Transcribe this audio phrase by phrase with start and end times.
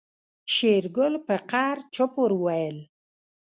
[0.53, 2.77] شېرګل په قهر چپ ور وويل.